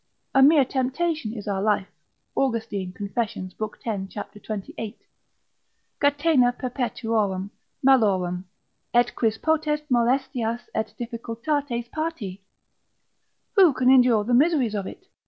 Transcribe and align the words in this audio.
A 0.33 0.41
mere 0.41 0.65
temptation 0.65 1.31
is 1.33 1.47
our 1.47 1.61
life, 1.61 1.87
(Austin, 2.35 2.91
confess. 2.91 3.35
lib. 3.37 3.79
10. 3.83 4.07
cap. 4.07 4.33
28,) 4.33 4.97
catena 6.01 6.51
perpetuorum 6.53 7.51
malorum, 7.85 8.45
et 8.95 9.13
quis 9.15 9.37
potest 9.37 9.87
molestias 9.91 10.61
et 10.73 10.91
difficultates 10.97 11.87
pati? 11.91 12.43
Who 13.57 13.73
can 13.73 13.91
endure 13.91 14.23
the 14.23 14.33
miseries 14.33 14.73
of 14.73 14.87
it? 14.87 15.05